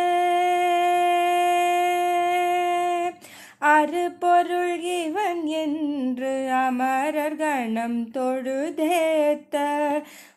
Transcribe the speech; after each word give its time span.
அறுபொருள் 3.59 4.81
இவன் 4.81 5.47
என்று 5.47 6.51
அமரர் 6.53 7.37
கணம் 7.37 8.11
தொழுதேத்த. 8.11 9.57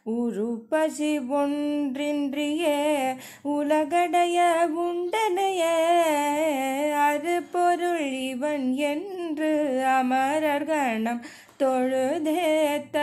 உருப்பசி 0.03 1.19
ஒன்றின்றியே 1.19 3.15
உலகடைய 3.41 4.69
உண்டனைய. 4.77 5.61
அறுபொருள் 6.95 8.11
இவன் 8.11 8.75
என்று 8.75 9.83
அமரர் 9.87 10.65
கணம் 10.65 11.25
தொழுதேத்த. 11.59 12.97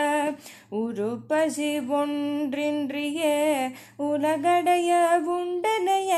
உருப்பசி 0.71 1.69
ஒன்றின்றிய 1.91 3.21
உலகடைய 3.99 4.89
உண்டனைய 5.35 6.11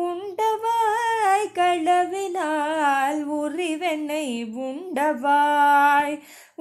உண்டவாய் 0.00 1.48
களவினால் 1.54 3.20
உரிவெண்ணை 3.36 4.26
உண்டவாய் 4.66 6.16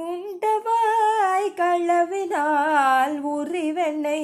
உண்டவாய் 0.05 1.51
களவினால் 1.57 3.17
உரிவெண்ணை 3.33 4.21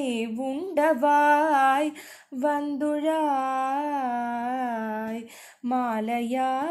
உண்டவாய் 0.48 1.90
வந்துழாய் 2.42 3.12
மாலையாய் 5.72 6.62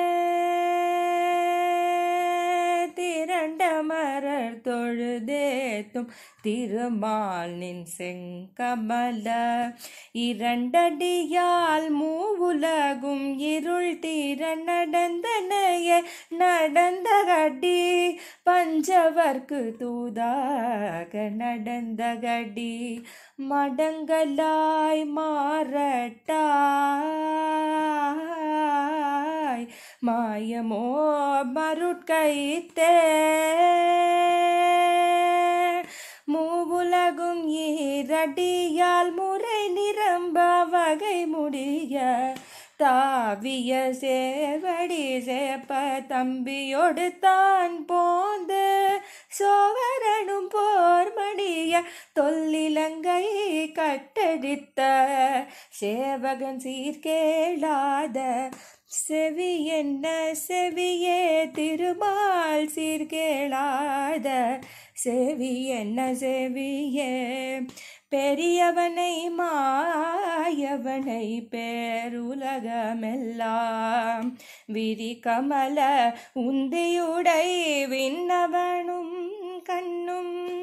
திரண்ட 2.94 3.82
மரர் 3.82 4.60
தொழுதேத்தும் 4.64 6.08
திருமால் 6.42 7.50
நின் 7.50 7.86
செங்கமல. 7.98 9.30
இரண்டடியால் 10.12 11.88
மூவுலகும் 11.88 13.38
இருள் 13.38 13.98
தீர 13.98 14.56
நடந்தனைய 14.56 16.02
நடந்த 16.28 17.10
நடந்தகடி 17.22 18.18
பஞ்சவர்க்கு 18.46 19.60
தூதாக 19.80 21.12
நடந்தகடி 21.38 22.74
மடங்கலாய் 23.50 25.04
மாறட்டாய். 25.16 26.46
மாயமோ 30.06 30.86
மருட்கைத்தே 31.54 32.94
மூவுலகும் 36.32 37.44
ஈரடியால் 37.66 39.14
முறை 39.14 39.68
நிரம்ப 39.68 40.64
வகை 40.64 41.26
முடிய 41.26 41.96
தாவிய 42.82 43.72
சேவடி 44.00 45.04
சேப்ப 45.26 45.70
தம்பியோடு 46.08 47.06
தான் 47.18 47.76
போந்து 47.86 48.64
சோவரனும் 49.38 50.48
போர் 50.48 51.12
மணிய 51.14 51.74
தொல்லிலங்கை 52.14 53.24
கட்டடித்த 53.72 54.80
சேவகன் 55.80 56.60
சீர்கேளாத 56.64 58.18
செவி 58.98 59.52
என்ன 59.74 60.06
செவியே 60.42 61.20
திருமால் 61.52 62.68
சீர்கேளாத 62.74 64.28
செவி 64.94 65.54
என்ன 65.74 66.12
செவியே? 66.14 67.12
பெரியவனை 68.10 69.12
உடையவனை 70.72 71.48
பேருலகமெல்லாம் 71.50 74.34
விரி 74.66 75.18
கமல 75.22 75.78
உந்தியுடை 76.34 77.46
விண்ணவனும் 77.86 79.16
கண்ணும். 79.64 80.60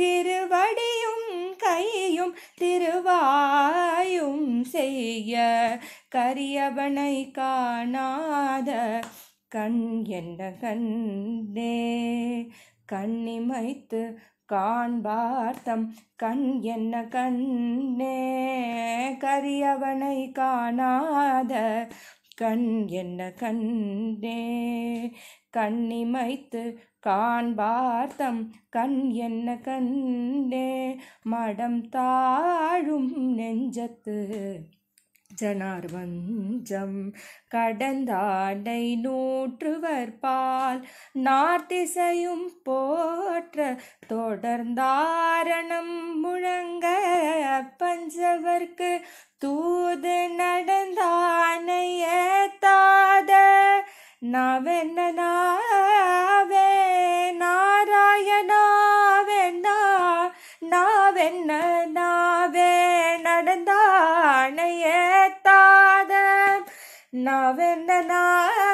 திருவடியும் 0.00 1.54
கையும் 1.58 2.36
திருவாயும் 2.60 4.60
செய்ய 4.60 5.78
கரியவனை 6.14 7.30
காணாத 7.30 9.00
கண் 9.48 10.04
என்ன 10.06 10.52
கண்ணே. 10.60 12.46
கண்ணிமைத்து 12.92 14.18
காண்பார்த்தம் 14.52 15.90
கண் 16.16 16.58
என்ன 16.60 17.04
கண்ணே? 17.04 18.16
கரியவனை 19.18 20.32
காணாத 20.32 21.86
கண் 22.36 22.86
என்ன 22.86 23.30
கண்ணே? 23.30 24.40
கண்ணிமைத்து 25.56 26.76
காண்பார்த்தம் 27.06 28.50
கண் 28.68 29.10
என்ன 29.10 29.56
கண்ணே? 29.56 30.96
மடம் 31.22 31.88
தாழும் 31.88 33.38
நெஞ்சத்து 33.38 34.58
ஜனார் 35.34 35.86
வஞ்சம் 35.92 36.98
கடந்தாடை 37.54 38.82
நூற்றுவர்பால் 39.04 40.80
நார்த்திசையும் 41.24 42.46
போற்ற 42.64 43.58
தொடர்ந்தாரணம் 44.08 45.94
முழங்க 46.22 46.86
பஞ்சவர்க்கு 47.80 48.92
தூது 49.38 50.16
நடந்தானைய 50.38 52.04
தாத 52.60 53.32
நாவென்ன 54.28 54.98
நாவே 55.18 56.68
நாராயணாவென்னா 58.46 59.78
நாவென்ன 60.66 61.50
நாவென்ன 67.26 67.90
நாவே 68.02 68.73